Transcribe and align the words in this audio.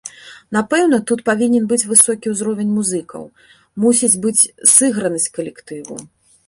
Напэўна, 0.55 0.97
тут 1.11 1.21
павінен 1.29 1.67
быць 1.73 1.87
высокі 1.91 2.33
ўзровень 2.35 2.73
музыкаў, 2.81 3.23
мусіць 3.85 4.13
быць 4.27 4.49
сыгранасць 4.75 5.33
калектыву. 5.39 5.95